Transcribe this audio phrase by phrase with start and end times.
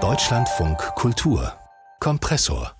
[0.00, 1.52] Deutschlandfunk Kultur
[1.98, 2.76] Kompressor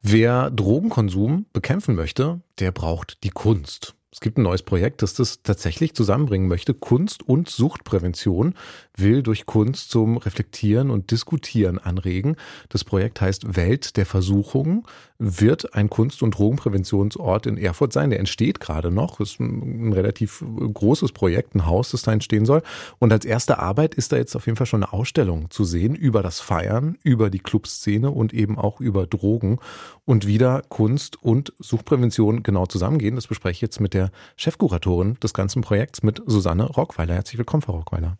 [0.00, 3.96] Wer Drogenkonsum bekämpfen möchte, der braucht die Kunst.
[4.16, 6.72] Es gibt ein neues Projekt, das das tatsächlich zusammenbringen möchte.
[6.72, 8.54] Kunst und Suchtprävention
[8.96, 12.36] will durch Kunst zum Reflektieren und Diskutieren anregen.
[12.70, 14.84] Das Projekt heißt Welt der Versuchungen,
[15.18, 18.08] wird ein Kunst- und Drogenpräventionsort in Erfurt sein.
[18.08, 19.18] Der entsteht gerade noch.
[19.18, 22.62] Das ist ein relativ großes Projekt, ein Haus, das da entstehen soll.
[22.98, 25.94] Und als erste Arbeit ist da jetzt auf jeden Fall schon eine Ausstellung zu sehen
[25.94, 29.58] über das Feiern, über die Clubszene und eben auch über Drogen
[30.06, 33.16] und wieder Kunst und Suchtprävention genau zusammengehen.
[33.16, 34.05] Das bespreche ich jetzt mit der
[34.36, 37.14] Chefkuratorin des ganzen Projekts, mit Susanne Rockweiler.
[37.14, 38.18] Herzlich willkommen, Frau Rockweiler.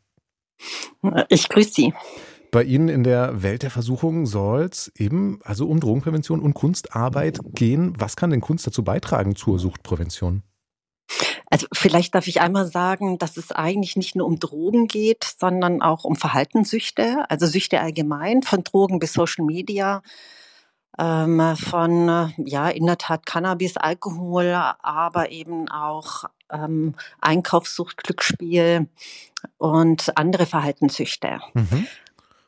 [1.28, 1.94] Ich grüße Sie.
[2.50, 7.38] Bei Ihnen in der Welt der Versuchungen soll es eben also um Drogenprävention und Kunstarbeit
[7.54, 7.94] gehen.
[7.98, 10.42] Was kann denn Kunst dazu beitragen zur Suchtprävention?
[11.50, 15.80] Also vielleicht darf ich einmal sagen, dass es eigentlich nicht nur um Drogen geht, sondern
[15.80, 20.02] auch um Verhaltenssüchte, also Süchte allgemein, von Drogen bis Social Media,
[20.98, 28.89] ähm, von ja in der Tat Cannabis, Alkohol, aber eben auch ähm, Einkaufssucht, Glücksspiel
[29.58, 31.41] und andere Verhaltenssüchte.
[31.55, 31.86] Mhm.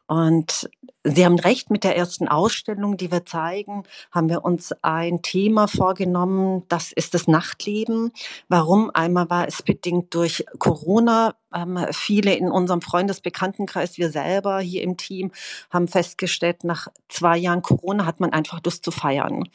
[0.09, 0.69] Und
[1.05, 5.69] Sie haben recht, mit der ersten Ausstellung, die wir zeigen, haben wir uns ein Thema
[5.69, 8.11] vorgenommen, das ist das Nachtleben.
[8.49, 8.91] Warum?
[8.93, 11.35] Einmal war es bedingt durch Corona.
[11.55, 15.31] Ähm, viele in unserem Freundesbekanntenkreis, wir selber hier im Team,
[15.71, 19.49] haben festgestellt, nach zwei Jahren Corona hat man einfach Lust zu feiern.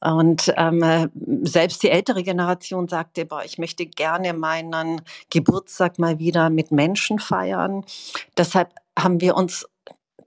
[0.00, 1.10] Und ähm,
[1.44, 7.18] selbst die ältere Generation sagte, boah, ich möchte gerne meinen Geburtstag mal wieder mit Menschen
[7.18, 7.84] feiern.
[8.36, 9.66] Deshalb haben wir uns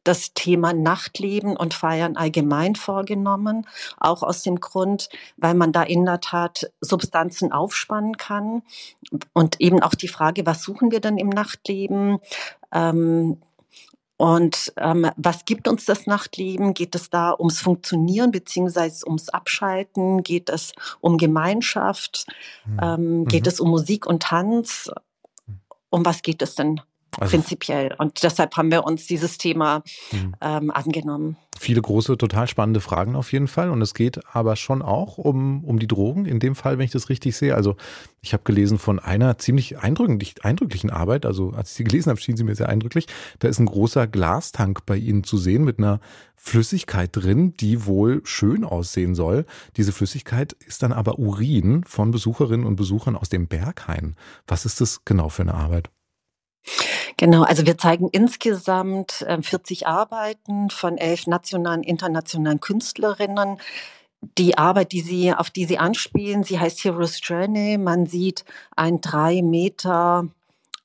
[0.07, 6.05] das Thema Nachtleben und Feiern allgemein vorgenommen, auch aus dem Grund, weil man da in
[6.05, 8.63] der Tat Substanzen aufspannen kann
[9.33, 12.19] und eben auch die Frage, was suchen wir denn im Nachtleben?
[12.71, 13.41] Ähm,
[14.17, 16.73] und ähm, was gibt uns das Nachtleben?
[16.73, 20.23] Geht es da ums Funktionieren beziehungsweise ums Abschalten?
[20.23, 22.25] Geht es um Gemeinschaft?
[22.65, 22.79] Mhm.
[22.81, 23.49] Ähm, geht mhm.
[23.49, 24.89] es um Musik und Tanz?
[25.89, 26.81] Um was geht es denn
[27.17, 27.95] also prinzipiell.
[27.97, 30.35] Und deshalb haben wir uns dieses Thema mhm.
[30.41, 31.37] ähm, angenommen.
[31.59, 33.71] Viele große, total spannende Fragen auf jeden Fall.
[33.71, 36.25] Und es geht aber schon auch um, um die Drogen.
[36.25, 37.55] In dem Fall, wenn ich das richtig sehe.
[37.55, 37.75] Also
[38.21, 41.25] ich habe gelesen von einer ziemlich eindrücklich, eindrücklichen Arbeit.
[41.25, 43.07] Also als ich sie gelesen habe, schien sie mir sehr eindrücklich.
[43.39, 45.99] Da ist ein großer Glastank bei Ihnen zu sehen mit einer
[46.35, 49.45] Flüssigkeit drin, die wohl schön aussehen soll.
[49.75, 54.15] Diese Flüssigkeit ist dann aber Urin von Besucherinnen und Besuchern aus dem Berghain.
[54.45, 55.89] Was ist das genau für eine Arbeit?
[57.15, 63.57] Genau, also wir zeigen insgesamt 40 ähm, Arbeiten von elf nationalen, internationalen Künstlerinnen.
[64.37, 67.77] Die Arbeit, die sie, auf die sie anspielen, sie heißt Heroes Journey.
[67.77, 70.27] Man sieht ein drei Meter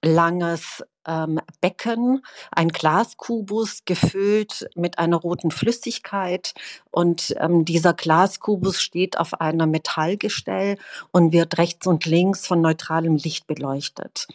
[0.04, 6.54] langes ähm, Becken, ein Glaskubus gefüllt mit einer roten Flüssigkeit.
[6.90, 10.78] Und ähm, dieser Glaskubus steht auf einer Metallgestell
[11.10, 14.28] und wird rechts und links von neutralem Licht beleuchtet.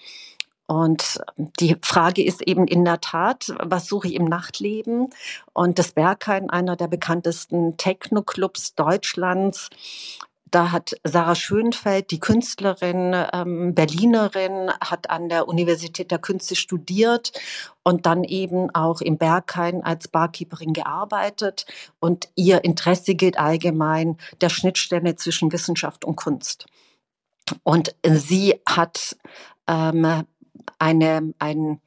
[0.68, 1.20] Und
[1.60, 5.10] die Frage ist eben in der Tat, was suche ich im Nachtleben?
[5.54, 9.70] Und das Berghain, einer der bekanntesten Techno-Clubs Deutschlands,
[10.52, 17.32] da hat Sarah Schönfeld, die Künstlerin, ähm, Berlinerin, hat an der Universität der Künste studiert
[17.84, 21.66] und dann eben auch im Berghain als Barkeeperin gearbeitet.
[22.00, 26.66] Und ihr Interesse gilt allgemein der Schnittstelle zwischen Wissenschaft und Kunst.
[27.64, 29.18] Und sie hat
[29.68, 30.26] ähm,
[30.80, 31.82] eine, ein,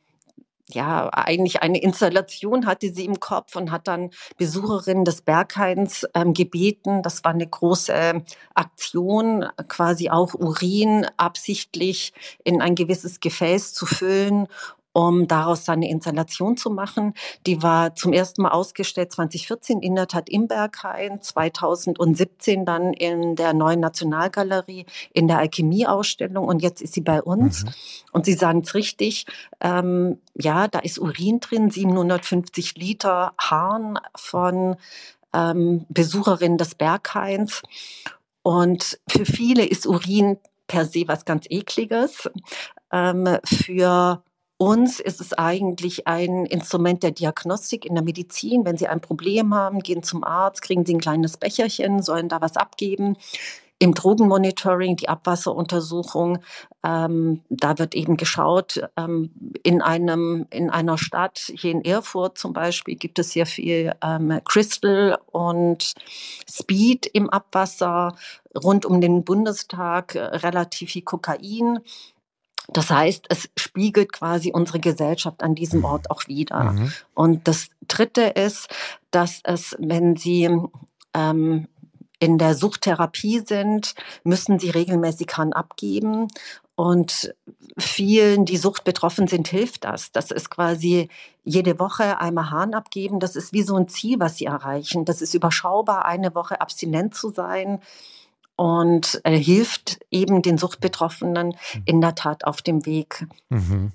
[0.68, 6.32] ja, eigentlich eine Installation hatte sie im Kopf und hat dann Besucherinnen des Berghains ähm,
[6.32, 7.02] gebeten.
[7.02, 8.22] Das war eine große
[8.54, 12.12] Aktion, quasi auch Urin absichtlich
[12.44, 14.48] in ein gewisses Gefäß zu füllen
[14.92, 17.14] um daraus seine Installation zu machen.
[17.46, 23.36] Die war zum ersten Mal ausgestellt 2014 in der Tat im Berghain, 2017 dann in
[23.36, 27.64] der neuen Nationalgalerie in der Alchemie-Ausstellung und jetzt ist sie bei uns.
[27.64, 27.70] Mhm.
[28.12, 29.26] Und Sie sagen es richtig,
[29.60, 34.76] ähm, ja, da ist Urin drin, 750 Liter Harn von
[35.32, 37.62] ähm, Besucherinnen des Berghains.
[38.42, 42.30] Und für viele ist Urin per se was ganz Ekliges.
[42.92, 44.22] Ähm, für
[44.60, 48.66] uns ist es eigentlich ein Instrument der Diagnostik in der Medizin.
[48.66, 52.42] Wenn Sie ein Problem haben, gehen zum Arzt, kriegen Sie ein kleines Becherchen, sollen da
[52.42, 53.16] was abgeben.
[53.78, 56.40] Im Drogenmonitoring, die Abwasseruntersuchung,
[56.84, 59.30] ähm, da wird eben geschaut, ähm,
[59.62, 64.42] in, einem, in einer Stadt, hier in Erfurt zum Beispiel, gibt es sehr viel ähm,
[64.44, 65.94] Crystal und
[66.46, 68.14] Speed im Abwasser,
[68.62, 71.78] rund um den Bundestag äh, relativ viel Kokain.
[72.72, 76.72] Das heißt, es spiegelt quasi unsere Gesellschaft an diesem Ort auch wieder.
[76.72, 76.92] Mhm.
[77.14, 78.68] Und das Dritte ist,
[79.10, 80.48] dass es, wenn Sie
[81.14, 81.66] ähm,
[82.20, 83.94] in der Suchttherapie sind,
[84.24, 86.28] müssen sie regelmäßig Harn abgeben.
[86.76, 87.34] Und
[87.76, 90.12] vielen, die Sucht betroffen sind, hilft das.
[90.12, 91.08] Das ist quasi
[91.44, 93.20] jede Woche einmal Hahn abgeben.
[93.20, 95.04] Das ist wie so ein Ziel, was sie erreichen.
[95.04, 97.80] Das ist überschaubar, eine Woche abstinent zu sein
[98.60, 101.82] und äh, hilft eben den Suchtbetroffenen mhm.
[101.86, 103.92] in der Tat auf dem Weg mhm.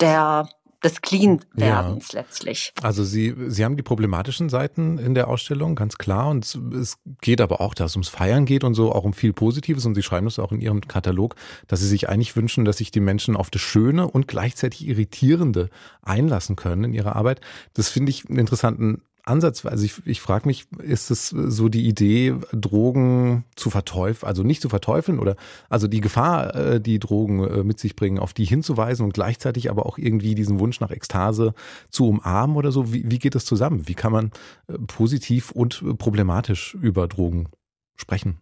[0.00, 0.48] der
[0.82, 2.20] des Clean-Werdens ja.
[2.20, 2.72] letztlich.
[2.82, 6.28] Also Sie, Sie haben die problematischen Seiten in der Ausstellung, ganz klar.
[6.28, 9.32] Und es geht aber auch, dass es ums Feiern geht und so, auch um viel
[9.32, 9.86] Positives.
[9.86, 11.36] Und Sie schreiben das auch in Ihrem Katalog,
[11.68, 15.70] dass Sie sich eigentlich wünschen, dass sich die Menschen auf das Schöne und gleichzeitig Irritierende
[16.02, 17.40] einlassen können in ihrer Arbeit.
[17.74, 21.86] Das finde ich einen interessanten Ansatz, also ich, ich frage mich, ist es so die
[21.86, 25.36] Idee, Drogen zu verteufeln, also nicht zu verteufeln oder
[25.68, 29.68] also die Gefahr, äh, die Drogen äh, mit sich bringen, auf die hinzuweisen und gleichzeitig
[29.68, 31.54] aber auch irgendwie diesen Wunsch nach Ekstase
[31.90, 32.92] zu umarmen oder so?
[32.92, 33.88] Wie, wie geht das zusammen?
[33.88, 34.30] Wie kann man
[34.68, 37.48] äh, positiv und problematisch über Drogen
[37.96, 38.38] sprechen?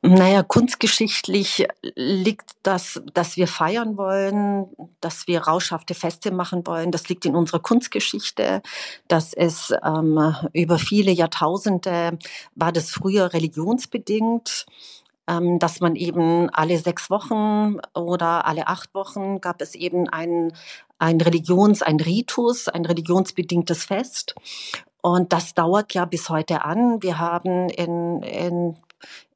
[0.00, 1.66] Naja, kunstgeschichtlich
[1.96, 4.68] liegt das, dass wir feiern wollen,
[5.00, 6.92] dass wir rauschhafte Feste machen wollen.
[6.92, 8.62] Das liegt in unserer Kunstgeschichte.
[9.08, 12.16] Das ist ähm, über viele Jahrtausende
[12.54, 14.66] war das früher religionsbedingt
[15.28, 20.52] ähm, dass man eben alle sechs Wochen oder alle acht Wochen gab es eben ein,
[20.98, 24.34] ein Religions-, ein Ritus, ein religionsbedingtes Fest.
[25.02, 27.02] Und das dauert ja bis heute an.
[27.02, 28.76] Wir haben in, in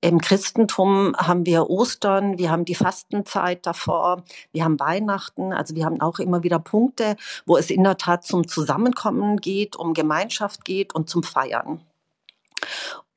[0.01, 5.85] im Christentum haben wir Ostern, wir haben die Fastenzeit davor, wir haben Weihnachten, also wir
[5.85, 10.65] haben auch immer wieder Punkte, wo es in der Tat zum Zusammenkommen geht, um Gemeinschaft
[10.65, 11.81] geht und zum Feiern.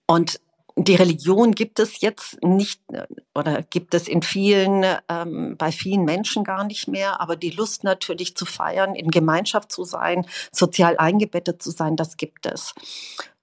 [0.07, 0.39] Und
[0.75, 2.81] die Religion gibt es jetzt nicht
[3.35, 7.83] oder gibt es in vielen, ähm, bei vielen Menschen gar nicht mehr, aber die Lust
[7.83, 12.73] natürlich zu feiern, in Gemeinschaft zu sein, sozial eingebettet zu sein, das gibt es.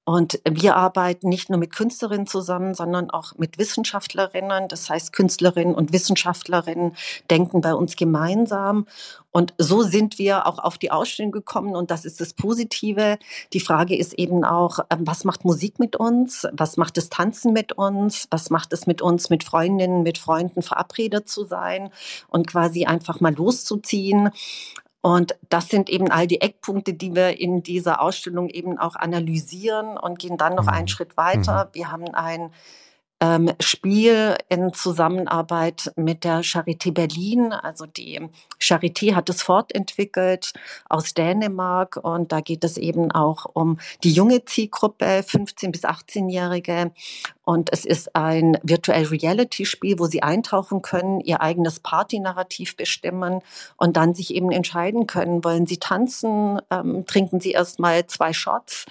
[0.05, 4.67] Und wir arbeiten nicht nur mit Künstlerinnen zusammen, sondern auch mit Wissenschaftlerinnen.
[4.69, 6.97] Das heißt, Künstlerinnen und Wissenschaftlerinnen
[7.31, 8.87] denken bei uns gemeinsam.
[9.31, 11.77] Und so sind wir auch auf die Ausstellung gekommen.
[11.77, 13.19] Und das ist das Positive.
[13.53, 16.47] Die Frage ist eben auch, ähm, was macht Musik mit uns?
[16.53, 18.27] Was macht das Tanzen mit uns?
[18.31, 21.91] Was macht es mit uns, mit Freundinnen, mit Freunden verabredet zu sein
[22.29, 24.31] und quasi einfach mal loszuziehen?
[25.03, 29.97] Und das sind eben all die Eckpunkte, die wir in dieser Ausstellung eben auch analysieren
[29.97, 30.89] und gehen dann noch einen mhm.
[30.89, 31.67] Schritt weiter.
[31.67, 31.69] Mhm.
[31.73, 32.51] Wir haben ein
[33.21, 37.53] ähm, Spiel in Zusammenarbeit mit der Charité Berlin.
[37.53, 38.21] Also die
[38.61, 40.53] Charité hat es fortentwickelt
[40.89, 46.93] aus Dänemark und da geht es eben auch um die junge Zielgruppe, 15 bis 18-Jährige.
[47.45, 53.41] Und es ist ein Virtual Reality Spiel, wo sie eintauchen können, ihr eigenes Party-Narrativ bestimmen
[53.77, 58.87] und dann sich eben entscheiden können, wollen sie tanzen, ähm, trinken sie erstmal zwei Shots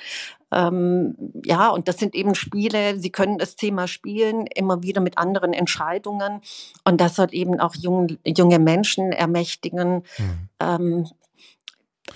[0.52, 1.16] ähm,
[1.46, 5.54] ja, und das sind eben Spiele, sie können das Thema spielen, immer wieder mit anderen
[5.54, 6.42] Entscheidungen.
[6.84, 10.50] Und das soll eben auch jung, junge Menschen ermächtigen, mhm.
[10.60, 11.08] ähm,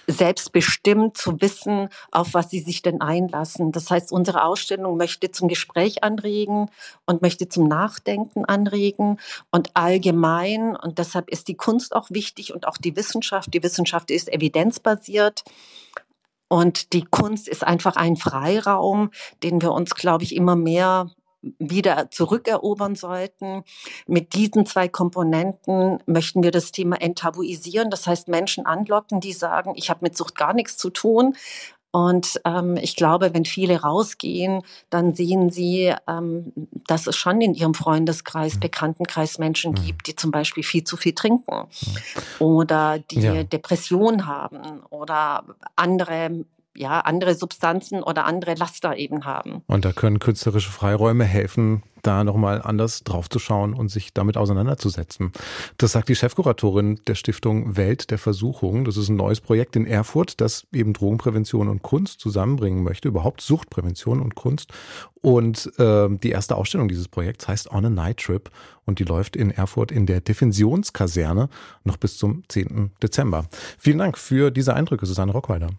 [0.08, 3.72] selbstbestimmt zu wissen, auf was sie sich denn einlassen.
[3.72, 6.70] Das heißt, unsere Ausstellung möchte zum Gespräch anregen
[7.06, 9.20] und möchte zum Nachdenken anregen
[9.52, 10.76] und allgemein.
[10.76, 13.54] Und deshalb ist die Kunst auch wichtig und auch die Wissenschaft.
[13.54, 15.44] Die Wissenschaft ist evidenzbasiert.
[16.54, 19.10] Und die Kunst ist einfach ein Freiraum,
[19.42, 21.10] den wir uns, glaube ich, immer mehr
[21.58, 23.64] wieder zurückerobern sollten.
[24.06, 27.90] Mit diesen zwei Komponenten möchten wir das Thema enttabuisieren.
[27.90, 31.36] Das heißt, Menschen anlocken, die sagen, ich habe mit Sucht gar nichts zu tun,
[31.94, 36.52] und ähm, ich glaube, wenn viele rausgehen, dann sehen sie, ähm,
[36.88, 38.62] dass es schon in ihrem Freundeskreis, mhm.
[38.62, 39.86] Bekanntenkreis Menschen mhm.
[39.86, 41.68] gibt, die zum Beispiel viel zu viel trinken mhm.
[42.40, 43.44] oder die ja.
[43.44, 45.44] Depression haben oder
[45.76, 49.62] andere ja, andere Substanzen oder andere Laster eben haben.
[49.68, 55.32] Und da können künstlerische Freiräume helfen, da nochmal anders draufzuschauen und sich damit auseinanderzusetzen.
[55.78, 58.86] Das sagt die Chefkuratorin der Stiftung Welt der Versuchung.
[58.86, 63.42] Das ist ein neues Projekt in Erfurt, das eben Drogenprävention und Kunst zusammenbringen möchte, überhaupt
[63.42, 64.72] Suchtprävention und Kunst.
[65.22, 68.50] Und äh, die erste Ausstellung dieses Projekts heißt On a Night Trip
[68.86, 71.48] und die läuft in Erfurt in der Defensionskaserne
[71.86, 72.92] noch bis zum 10.
[73.02, 73.46] Dezember.
[73.78, 75.70] Vielen Dank für diese Eindrücke, Susanne Rockweider.